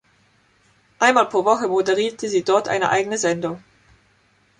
Einmal 0.97 1.29
pro 1.29 1.45
Woche 1.45 1.67
moderierte 1.67 2.27
sie 2.27 2.43
dort 2.43 2.67
eine 2.69 2.89
eigene 2.89 3.19
Sendung. 3.19 3.63